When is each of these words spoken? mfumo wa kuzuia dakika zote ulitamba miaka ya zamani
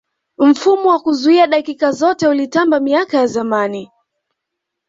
mfumo 0.37 0.89
wa 0.89 0.99
kuzuia 0.99 1.47
dakika 1.47 1.91
zote 1.91 2.27
ulitamba 2.27 2.79
miaka 2.79 3.17
ya 3.17 3.27
zamani 3.27 3.91